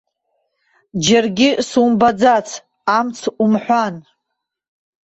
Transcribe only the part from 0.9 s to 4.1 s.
Џьаргьы сумбаӡац, амц умҳәан.